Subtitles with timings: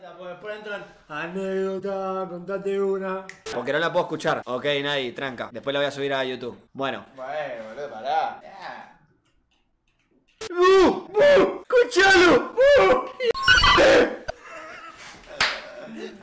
[0.00, 3.26] Después entran, anécdota, contate una.
[3.52, 4.42] Porque no la puedo escuchar.
[4.44, 5.48] Ok, nadie, tranca.
[5.50, 6.56] Después la voy a subir a YouTube.
[6.72, 7.04] Bueno.
[7.16, 8.40] Bueno, boludo, pará.
[8.42, 9.00] Ya.
[10.50, 11.08] ¡Uh!
[11.12, 11.62] ¡Uh!
[11.62, 12.54] ¡Escuchalo!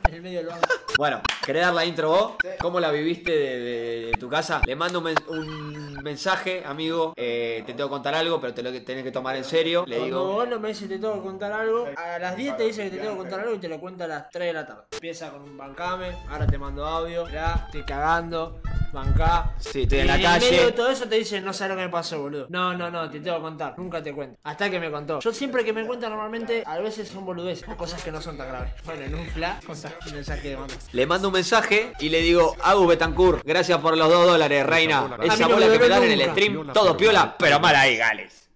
[0.08, 0.66] En el medio del banco.
[0.96, 2.32] Bueno, ¿querés dar la intro vos?
[2.60, 4.62] ¿Cómo la viviste de, de- de tu casa?
[4.66, 7.12] Le mando un, men- un mensaje, amigo.
[7.16, 9.84] eh, te tengo que contar algo, pero te lo que tenés que tomar en serio.
[9.86, 10.32] Le Cuando digo.
[10.34, 12.90] vos no me dices te tengo que contar algo, a las 10 te dice que
[12.90, 14.82] te tengo que contar algo y te lo cuenta a las 3 de la tarde.
[14.92, 18.60] Empieza con un bancame, ahora te mando audio, ya, estoy cagando,
[18.96, 19.52] bancá.
[19.58, 20.72] Sí, estoy en la En medio de calle.
[20.72, 22.46] todo eso te dice, no sabes lo que me pasó, boludo.
[22.48, 24.38] No, no, no, te tengo que contar, nunca te cuento.
[24.42, 25.20] Hasta que me contó.
[25.20, 28.36] Yo siempre que me cuenta normalmente, a veces son boludeces, o cosas que no son
[28.36, 28.72] tan graves.
[28.84, 30.74] Bueno, en un flash, cosas, un mensaje de mando.
[30.92, 35.16] Le mando un mensaje y le digo, Agus Betancourt, gracias por los 2 dólares, reina.
[35.22, 38.48] Esa no bola que me dan en el stream, todo piola, pero mal ahí, Gales.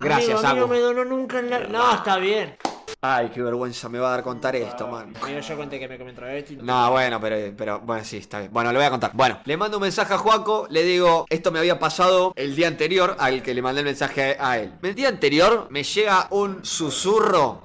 [0.00, 0.70] Gracias, Amigo, a mí no Agus.
[0.70, 1.58] me donó nunca en la...
[1.60, 2.56] No, está bien.
[3.00, 5.14] Ay, qué vergüenza me va a dar contar esto, man.
[5.22, 6.56] Amigo, yo conté que me comí travesti.
[6.56, 8.52] No, bueno, pero, pero bueno, sí, está bien.
[8.52, 9.12] Bueno, le voy a contar.
[9.14, 12.66] Bueno, le mando un mensaje a Juaco, le digo, esto me había pasado el día
[12.66, 14.72] anterior al que le mandé el mensaje a él.
[14.82, 17.62] El día anterior me llega un susurro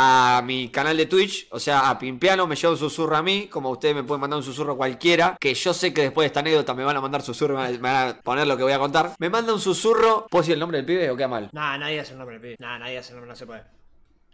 [0.00, 3.46] a mi canal de Twitch, o sea, a Pimpiano me llega un susurro a mí,
[3.48, 6.40] como ustedes me pueden mandar un susurro cualquiera, que yo sé que después de esta
[6.40, 9.12] anécdota me van a mandar susurro, me van a- poner lo que voy a contar.
[9.18, 11.50] Me manda un susurro, ¿puedo decir el nombre del pibe o queda mal?
[11.52, 12.56] Nah, nadie hace el nombre, pibe.
[12.58, 13.77] Nah, nadie hace el nombre, no se puede.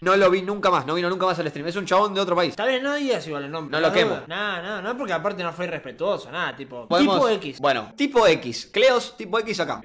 [0.04, 1.66] No lo vi nunca más, no vino nunca más al stream.
[1.66, 2.50] Es un chabón de otro país.
[2.50, 3.72] Está bien, no digas igual el nombre.
[3.72, 4.20] No lo quemo.
[4.26, 6.86] Nah, no, no, porque aparte no fue irrespetuoso, nada, tipo.
[6.86, 7.58] Podemos- Tipo X.
[7.58, 8.68] Bueno, tipo X.
[8.70, 9.80] Cleos, tipo X acá.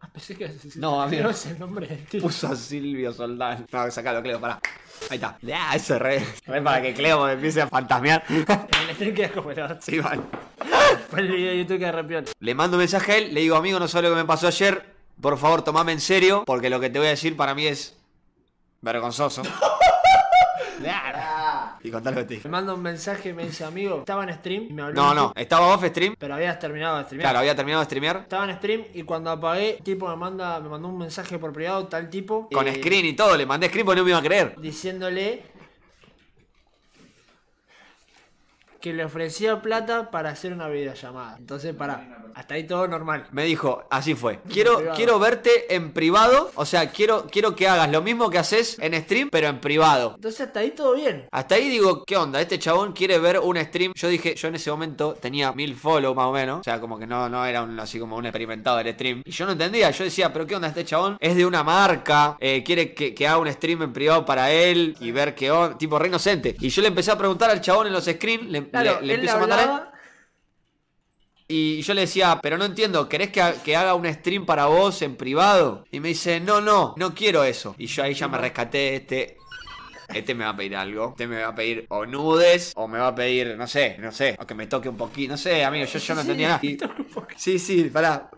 [0.00, 1.22] Ah, pensé que No, amigo.
[1.22, 2.26] No es el nombre del tipo.
[2.26, 3.64] Puso a Silvio Soldán.
[3.70, 4.58] No, sacalo, Cleo, pará.
[5.08, 5.38] Ahí está.
[5.40, 6.26] Ya, ese re.
[6.46, 8.24] Re para que Cleo me empiece a fantasmear.
[8.28, 10.24] En el stream queda como sí, van.
[11.10, 12.22] Fue el video de YouTube que arrepió.
[12.40, 14.48] Le mando un mensaje a él, le digo, amigo, no sabes lo que me pasó
[14.48, 14.84] ayer.
[15.20, 17.94] Por favor, tomame en serio, porque lo que te voy a decir para mí es
[18.80, 19.42] vergonzoso.
[21.82, 22.48] y contale que te dije.
[22.48, 25.02] Me manda un mensaje y me dice, amigo, estaba en stream y me habló.
[25.02, 26.14] No, no, estaba off stream.
[26.18, 27.24] Pero habías terminado de streamear.
[27.24, 28.16] Claro, había terminado de streamear.
[28.18, 31.86] Estaba en stream y cuando apagué, tipo me manda, me mandó un mensaje por privado,
[31.88, 32.48] tal tipo.
[32.50, 34.54] Con eh, screen y todo, le mandé screen porque no me iba a creer.
[34.58, 35.42] Diciéndole
[38.80, 41.36] que le ofrecía plata para hacer una videollamada.
[41.38, 43.26] Entonces, pará, hasta ahí todo normal.
[43.32, 44.40] Me dijo, así fue.
[44.50, 46.50] Quiero, quiero verte en privado.
[46.54, 50.12] O sea, quiero, quiero que hagas lo mismo que haces en stream, pero en privado.
[50.16, 51.26] Entonces, hasta ahí todo bien.
[51.30, 52.40] Hasta ahí digo, ¿qué onda?
[52.40, 53.92] Este chabón quiere ver un stream.
[53.94, 56.60] Yo dije, yo en ese momento tenía mil follow más o menos.
[56.60, 59.22] O sea, como que no, no era un, así como un experimentado del stream.
[59.24, 59.90] Y yo no entendía.
[59.90, 61.16] Yo decía, ¿pero qué onda este chabón?
[61.20, 62.36] Es de una marca.
[62.40, 65.76] eh, quiere que, que haga un stream en privado para él y ver qué onda.
[65.76, 66.56] Tipo, re inocente.
[66.60, 68.48] Y yo le empecé a preguntar al chabón en los screens.
[68.50, 69.92] Le, Claro, le, le empiezo a mandar hablaba.
[71.48, 75.02] Y yo le decía, pero no entiendo, ¿querés que, que haga un stream para vos
[75.02, 75.84] en privado?
[75.90, 77.74] Y me dice, no, no, no quiero eso.
[77.76, 79.36] Y yo ahí ya me rescaté este.
[80.14, 81.10] Este me va a pedir algo.
[81.10, 84.12] Este me va a pedir o nudes, o me va a pedir, no sé, no
[84.12, 85.32] sé, o que me toque un poquito.
[85.32, 86.60] No sé, amigo, yo, yo no entendía nada.
[86.62, 86.78] Y-
[87.36, 88.30] sí, sí, pará.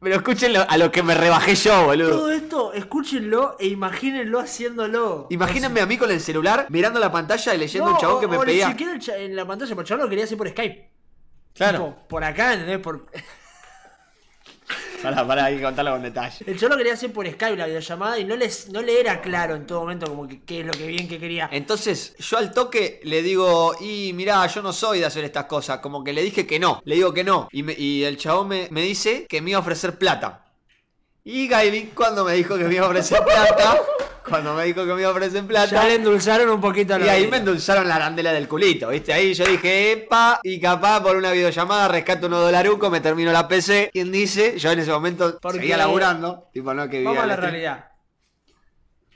[0.00, 2.10] Pero escúchenlo a lo que me rebajé yo, boludo.
[2.10, 5.26] Todo esto, escúchenlo e imagínenlo haciéndolo.
[5.30, 8.36] Imagínense a mí con el celular mirando la pantalla y leyendo un chabón que me
[8.36, 8.66] o pedía.
[8.66, 10.90] Ni siquiera cha- en la pantalla, porque el chabón lo quería hacer por Skype.
[11.54, 11.78] Claro.
[11.78, 12.78] Tipo, por acá, ¿entendés?
[12.78, 13.06] Por...
[15.02, 16.44] Pará, pará, hay que contarlo con detalle.
[16.48, 19.20] El chabón lo quería hacer por Skype la videollamada y no, les, no le era
[19.20, 21.48] claro en todo momento como que qué es lo que bien que quería.
[21.52, 25.78] Entonces, yo al toque le digo, y mirá, yo no soy de hacer estas cosas.
[25.78, 26.80] Como que le dije que no.
[26.84, 27.48] Le digo que no.
[27.52, 30.45] Y, me- y el chabón me, me dice que me iba a ofrecer plata.
[31.28, 33.80] Y Gaby, cuando me dijo que me iba a ofrecer plata,
[34.28, 37.00] cuando me dijo que me iba a ofrecer plata, Ya le endulzaron un poquito a
[37.00, 37.30] y la ahí vida.
[37.32, 39.12] me endulzaron la arandela del culito, ¿viste?
[39.12, 43.48] Ahí yo dije, epa, y capaz por una videollamada rescato unos dolarucos, me termino la
[43.48, 43.90] PC.
[43.92, 44.56] ¿Quién dice?
[44.56, 46.48] Yo en ese momento Porque- seguía laburando.
[46.52, 47.86] Tipo, no que vivía Vamos a la realidad.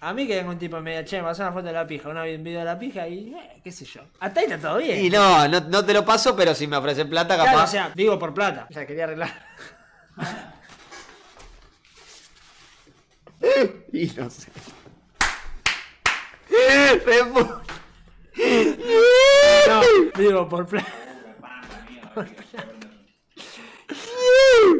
[0.01, 1.87] A mí que venga un tipo en media, che, me pasó una foto de la
[1.87, 4.01] pija, una un video de la pija y eh, qué sé yo.
[4.19, 5.05] Hasta ahí está todo bien.
[5.05, 7.51] Y no, no, no te lo paso, pero si me ofrecen plata, capaz.
[7.53, 8.67] Claro, o sea, digo por plata.
[8.69, 9.31] O sea, quería arreglar.
[13.93, 14.49] Y no sé.
[17.07, 17.61] Repu-
[19.69, 19.83] No,
[20.23, 20.87] digo por plata.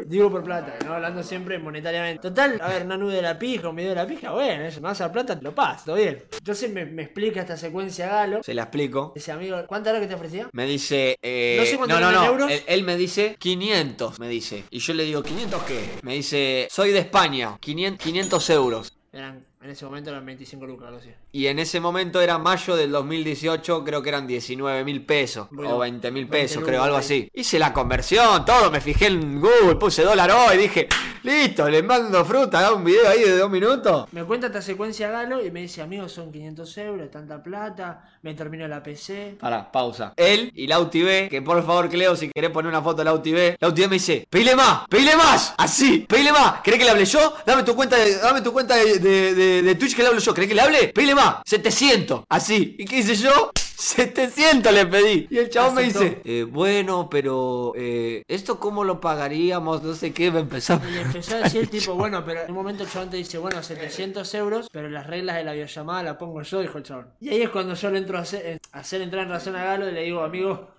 [0.05, 2.21] Digo por plata, no hablando siempre monetariamente.
[2.21, 4.79] Total, a ver, una nube de la pija, un video de la pija, bueno, eso,
[4.81, 6.23] me vas a dar plata, lo paso, todo bien.
[6.37, 8.43] Entonces me, me explica esta secuencia Galo.
[8.43, 9.11] Se la explico.
[9.15, 10.49] Dice, amigo, ¿cuánto era que te ofrecía?
[10.53, 11.17] Me dice.
[11.21, 12.51] Eh, No sé cuánto no, eran en euros.
[12.51, 14.19] Él, él me dice 500.
[14.19, 14.65] Me dice.
[14.69, 15.89] Y yo le digo, ¿500 qué?
[16.03, 17.57] Me dice, soy de España.
[17.59, 18.93] 500, 500 euros.
[19.13, 21.09] Eran, en ese momento eran 25 lucas, algo así.
[21.33, 25.75] Y en ese momento era mayo del 2018, creo que eran 19 mil pesos Bueno,
[25.75, 27.23] o 20 mil 20 pesos, creo, algo sí.
[27.23, 27.31] así.
[27.33, 30.87] Hice la conversión, todo, me fijé en Google, puse dólar hoy, dije,
[31.23, 34.07] Listo, le mando fruta, da un video ahí de dos minutos.
[34.11, 38.33] Me cuenta esta secuencia Galo y me dice, amigo, son 500 euros, tanta plata, me
[38.33, 39.37] termino la PC.
[39.39, 40.13] Pará, pausa.
[40.17, 43.33] Él y Lauti B, que por favor, Cleo, si querés poner una foto de Lauti
[43.33, 46.61] B, Lauti B me dice, pile más, pile más, así, pile más.
[46.61, 47.35] ¿Querés que le hable yo?
[47.45, 50.19] Dame tu cuenta de, dame tu cuenta de, de- de- de Twitch que le hablo
[50.21, 50.33] yo.
[50.33, 50.87] ¿Querés que le hable?
[50.87, 52.75] Pile más, 700, así.
[52.79, 53.51] ¿Y qué hice yo?
[53.81, 55.27] 700 le pedí.
[55.31, 59.81] Y el chabón me dice, eh, bueno, pero eh, ¿esto cómo lo pagaríamos?
[59.81, 60.79] No sé qué, me empezó.
[60.87, 63.39] Y le empezó a decir tipo, bueno, pero en un momento el chabón te dice,
[63.39, 67.07] bueno, 700 euros, pero las reglas de la videollamada la pongo yo, dijo el chabón.
[67.19, 69.63] Y ahí es cuando yo le entro a hacer, a hacer entrar en razón a
[69.63, 70.69] Galo y le digo, amigo,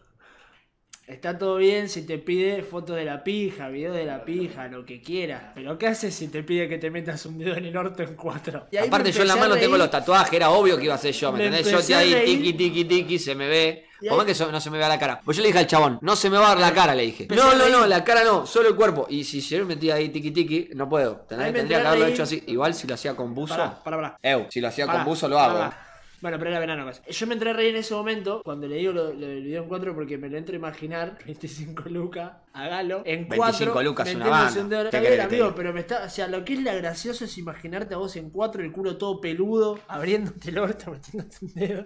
[1.13, 4.85] está todo bien si te pide fotos de la pija, video de la pija, lo
[4.85, 5.43] que quieras.
[5.55, 8.15] Pero ¿qué haces si te pide que te metas un dedo en el orto en
[8.17, 8.67] cuatro?
[8.71, 11.13] Y Aparte yo en la mano tengo los tatuajes, era obvio que iba a ser
[11.13, 11.87] yo, ¿me, Me entendés?
[11.89, 13.87] Yo a ahí, tiki, tiki, tiki, se me ve.
[14.01, 15.21] Y ¿Cómo ahí- es que so- no se me vea la cara?
[15.25, 17.03] Pues yo le dije al chabón, no se me va a ver la cara, le
[17.05, 17.29] dije.
[17.31, 19.07] No, no, no, la cara no, solo el cuerpo.
[19.09, 21.25] Y si yo me metía ahí tiki tiki, no puedo.
[21.29, 22.43] Tendría que a haberlo hecho así.
[22.49, 23.55] Igual si lo hacía con buzo.
[23.55, 24.19] Pará, pará, pará.
[24.23, 25.73] Eu, si lo hacía con buzo lo hago.
[26.23, 27.03] Bueno, pero era verano pues.
[27.09, 29.63] Yo me entré a reír en ese momento cuando le digo lo, lo del video
[29.65, 33.83] en 4 porque me lo entro a imaginar 25 lucas a Galo en 25 4
[33.83, 34.61] lucas, una banda.
[34.63, 34.81] un dedo.
[34.83, 35.57] ¿Qué Está querés bien, que te amigo, diga?
[35.57, 38.31] pero me está, o sea, lo que es la gracioso es imaginarte a vos en
[38.31, 41.85] 4 el culo todo peludo, abriéndote el orto, metiéndote un dedo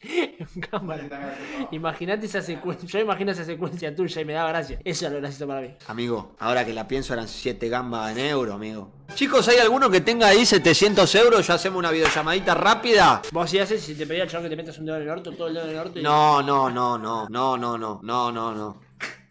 [0.54, 1.36] en cámara.
[1.72, 4.78] Imagínate esa secuencia, yo imagino esa secuencia tuya y me daba gracia.
[4.84, 5.74] Eso es lo gracioso para mí.
[5.86, 8.92] Amigo, ahora que la pienso eran 7 gambas en euro, amigo.
[9.14, 11.46] Chicos, ¿hay alguno que tenga ahí 700 euros?
[11.46, 13.22] Ya hacemos una videollamadita rápida.
[13.32, 15.08] Vos si haces, si te pedía el chabón que te metas un dedo en el
[15.08, 16.02] orto, todo el dedo en el orto y...
[16.02, 18.87] No, no, no, no, no, no, no, no, no, no.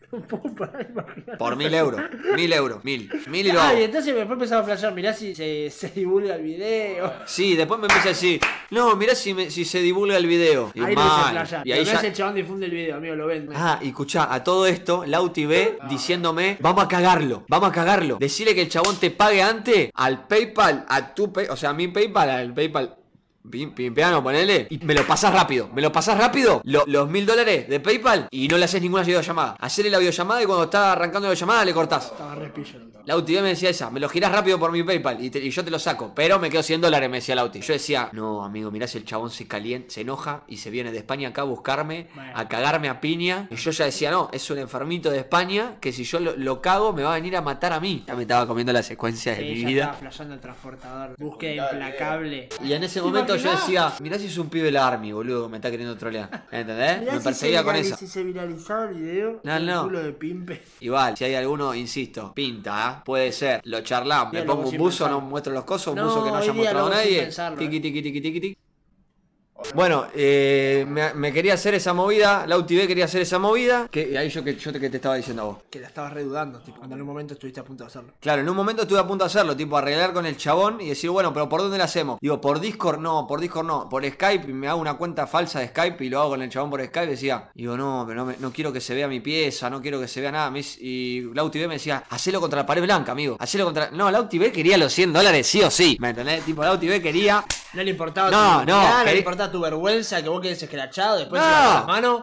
[1.37, 2.01] Por mil euros,
[2.35, 3.85] mil euros, mil, mil y lo Ay, hago.
[3.85, 7.13] entonces después empezaba a flashear, mirá si se, se divulga el video.
[7.25, 8.39] Sí, después me empieza a decir,
[8.71, 10.71] no, mirá si, me- si se divulga el video.
[10.73, 11.61] Y Ahí mal.
[11.65, 11.93] Y ahí ya...
[11.93, 13.49] ese chabón difunde el video, amigo, lo ven.
[13.53, 18.17] Ah, y escuchá, a todo esto, Lauti B diciéndome, vamos a cagarlo, vamos a cagarlo.
[18.17, 21.73] Decirle que el chabón te pague antes al PayPal, a tu Pay, o sea, a
[21.73, 22.95] mi PayPal, al PayPal.
[23.49, 24.67] Pim- Pimpeano, ponele.
[24.69, 25.69] Y me lo pasás rápido.
[25.73, 26.61] Me lo pasás rápido.
[26.63, 28.27] lo- los mil dólares de PayPal.
[28.31, 29.55] Y no le haces ninguna videollamada.
[29.59, 32.05] Hacerle la videollamada y cuando está arrancando la videollamada le cortás.
[32.11, 32.51] Estaba re.
[33.07, 35.63] Lauti me decía esa, me lo girás rápido por mi PayPal y, te- y yo
[35.63, 37.61] te lo saco, pero me quedo 100 dólares, me decía Lauti.
[37.61, 40.91] Yo decía, no, amigo, mirá si el chabón se calienta, se enoja y se viene
[40.91, 42.31] de España acá a buscarme, Bueno.
[42.35, 43.47] a cagarme a piña.
[43.49, 46.61] Y yo ya decía, no, es un enfermito de España que si yo lo, lo
[46.61, 48.03] cago me va a venir a matar a mí.
[48.05, 49.81] Ya me estaba comiendo la secuencia de Sí, mi ya vida.
[49.83, 51.15] estaba flasheando el transportador.
[51.17, 52.49] Búsqueda implacable.
[52.61, 55.43] Y en ese ¿Te momento yo decía, mirá si es un pibe del army, boludo,
[55.45, 56.45] que me está queriendo trolear.
[56.51, 56.99] ¿Entendés?
[56.99, 57.95] Mirá me si perseguía se con esa.
[57.95, 59.83] Si se viralizaba el video, No, el no.
[59.85, 60.61] culo de pimpe.
[60.81, 62.96] Igual, si hay alguno, insisto, pinta, ¿ah?
[63.03, 66.31] puede ser, lo charlamos, me pongo un buzo, no muestro los cosos, un buzo que
[66.31, 67.29] no haya mostrado nadie.
[67.57, 68.57] Tiqui, tiqui, tiqui, tiqui, tiqui.
[69.73, 74.17] Bueno, eh, me, me quería hacer esa movida, la UTV quería hacer esa movida, que
[74.17, 75.57] ahí yo que yo te, que te estaba diciendo a vos.
[75.69, 78.13] Que la estabas redudando, tipo, cuando en un momento estuviste a punto de hacerlo.
[78.19, 80.89] Claro, en un momento estuve a punto de hacerlo, tipo arreglar con el chabón y
[80.89, 82.19] decir, bueno, pero ¿por dónde lo hacemos?
[82.21, 85.59] Digo, por Discord no, por Discord no, por Skype, y me hago una cuenta falsa
[85.59, 87.07] de Skype y lo hago con el chabón por Skype.
[87.07, 89.99] Decía, digo, no, pero no, me- no quiero que se vea mi pieza, no quiero
[89.99, 90.51] que se vea nada.
[90.79, 93.89] Y la UTV me decía, hacelo contra la pared blanca, amigo, hacelo contra.
[93.91, 96.43] No, la UTV quería los 100 dólares sí o sí, ¿me entendés?
[96.45, 97.43] Tipo, la UTV quería.
[97.73, 101.41] No le importaba No, no, no le importaba tu vergüenza, que vos quedes escrachado, después
[101.41, 101.47] No.
[101.47, 102.21] las manos.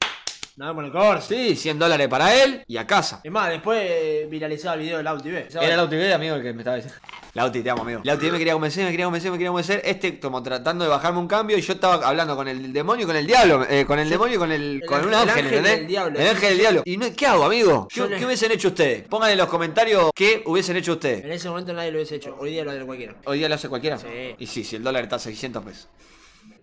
[0.57, 1.27] Nada con el corso.
[1.35, 3.21] Sí, 100 dólares para él y a casa.
[3.25, 5.49] Es más, después eh, viralizaba el video del Auti TV.
[5.61, 6.97] Era la UTV, amigo, el que me estaba diciendo.
[7.33, 8.03] La UTV, te amo, amigo.
[8.05, 9.83] La UTV me quería convencer, me quería convencer, me quería convencer.
[9.85, 13.07] Este, como tratando de bajarme un cambio, y yo estaba hablando con el demonio y
[13.09, 13.67] con el diablo.
[13.69, 14.63] eh, con el demonio y con el.
[14.81, 15.77] El con un ángel- el ángel, ángel ¿entendés?
[15.79, 16.19] del diablo.
[16.21, 16.83] El ángel del diablo.
[16.85, 17.89] ¿Y no, qué hago, amigo?
[17.91, 19.09] ¿Qué, Yo le- qué hubiesen hecho ustedes?
[19.09, 21.25] Pongan en los comentarios qué hubiesen hecho ustedes.
[21.25, 22.37] En ese momento nadie lo hubiese hecho.
[22.39, 23.15] Hoy día lo hace cualquiera.
[23.25, 23.99] Hoy día lo hace cualquiera.
[23.99, 24.07] Sí.
[24.39, 25.89] Y sí, si el dólar está a 600 pesos.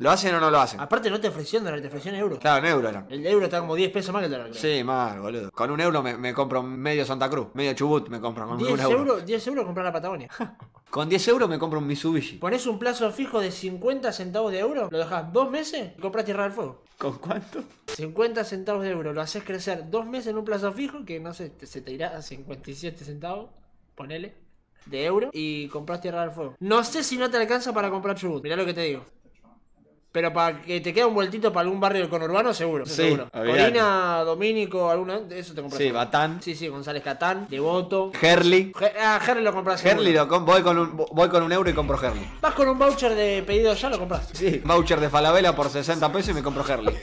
[0.02, 0.80] ¿Lo hacen o no lo hacen?
[0.80, 2.40] Aparte, no te ofrecieron dólares, te ofrecieron euros.
[2.40, 3.06] Claro, en euro era.
[3.08, 4.50] El euro está como 10 pesos más que el dólar.
[4.50, 4.60] creo.
[4.62, 5.52] Sí, mal, boludo.
[5.52, 8.72] Con un euro me, me compro medio Santa Cruz, medio Chubut me compro con 10
[8.72, 8.98] un euro.
[8.98, 10.28] euros, 10 euros comprar la Patagonia.
[10.92, 12.36] Con 10 euros me compro un Mitsubishi.
[12.38, 16.26] Pones un plazo fijo de 50 centavos de euro, lo dejas dos meses y compras
[16.26, 16.84] Tierra del Fuego.
[16.98, 17.64] ¿Con cuánto?
[17.96, 21.34] 50 centavos de euro, lo haces crecer dos meses en un plazo fijo, que no
[21.34, 23.52] sé, te- se te irá a 57 centavos,
[23.96, 24.34] ponele,
[24.86, 26.56] de euro, y compras Tierra del Fuego.
[26.60, 29.06] No sé si no te alcanza para comprar Chubut, mirá lo que te digo.
[30.14, 32.86] Pero para que te quede un vueltito para algún barrio del conurbano, seguro.
[32.86, 33.30] Sí, seguro.
[33.32, 35.78] Corina, Domínico, alguno de eso te compras.
[35.78, 36.00] Sí, seguro.
[36.00, 36.42] Batán.
[36.42, 38.12] Sí, sí, González Catán, Devoto.
[38.22, 38.74] Herley.
[38.78, 40.00] Ge- Ah, Herley lo compras seguro.
[40.02, 42.30] Herley lo com- voy con un voy con un euro y compro Herley.
[42.42, 44.28] Vas con un voucher de pedido ya, lo compras.
[44.34, 46.94] Sí, voucher de Falabella por 60 pesos y me compro Herley.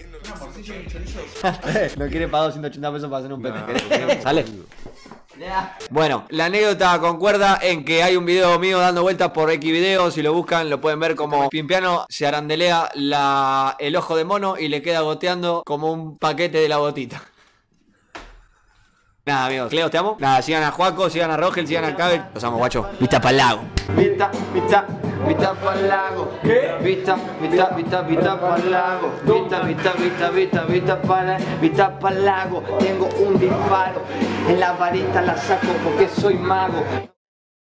[1.97, 3.59] no quiere pagar 280 pesos para hacer un pepe.
[3.89, 4.23] ¿querés?
[4.23, 4.45] ¿Sale?
[5.91, 10.15] Bueno, la anécdota concuerda en que hay un video mío dando vueltas por X videos.
[10.15, 12.91] Si lo buscan, lo pueden ver como Pimpiano se arandelea
[13.79, 17.23] el ojo de mono y le queda goteando como un paquete de la gotita.
[19.27, 19.69] Nada, amigos.
[19.69, 20.17] Cleo, te amo.
[20.19, 22.23] Nada, sigan a Juaco, sigan a Rogel, sigan a Cabe.
[22.35, 22.89] Los amo, guacho.
[22.99, 23.61] Vista pa'l lago.
[23.95, 24.87] Vista, vista,
[25.27, 26.31] vista pa'l lago.
[26.43, 26.77] ¿Qué?
[26.83, 29.13] Vista, vista, vista, vista pa'l lago.
[29.25, 32.63] Vista, vista, vista, vista, vista pa'l vista pa'l lago.
[32.79, 34.03] Tengo un disparo.
[34.49, 36.83] En la varita la saco porque soy mago.